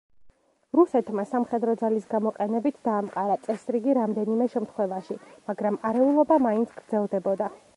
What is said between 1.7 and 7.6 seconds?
ძალის გამოყენებით დაამყარა წესრიგი რამდენიმე შემთხვევაში, მაგრამ არეულობა მაინც გრძელდებოდა.